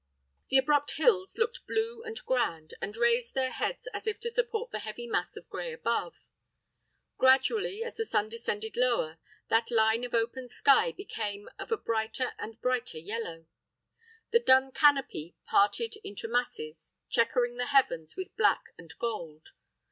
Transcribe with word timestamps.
The 0.49 0.57
abrupt 0.57 0.93
hills 0.93 1.37
looked 1.37 1.67
blue 1.67 2.01
and 2.01 2.19
grand, 2.25 2.73
and 2.81 2.97
raised 2.97 3.35
their 3.35 3.51
heads 3.51 3.87
as 3.93 4.07
if 4.07 4.19
to 4.21 4.31
support 4.31 4.71
the 4.71 4.79
heavy 4.79 5.05
mass 5.05 5.37
of 5.37 5.47
gray 5.47 5.71
above. 5.71 6.27
Gradually, 7.19 7.83
as 7.83 7.97
the 7.97 8.05
sun 8.05 8.27
descended 8.27 8.75
lower, 8.75 9.19
that 9.49 9.69
line 9.69 10.03
of 10.03 10.15
open 10.15 10.47
sky 10.47 10.91
became 10.91 11.51
of 11.59 11.71
a 11.71 11.77
brighter 11.77 12.33
and 12.39 12.55
a 12.55 12.57
brighter 12.57 12.97
yellow. 12.97 13.45
The 14.31 14.39
dun 14.39 14.71
canopy 14.71 15.35
parted 15.45 15.95
into 16.03 16.27
masses, 16.27 16.95
checkering 17.11 17.57
the 17.57 17.67
heavens 17.67 18.15
with 18.15 18.35
black 18.35 18.73
and 18.79 18.97
gold. 18.97 19.51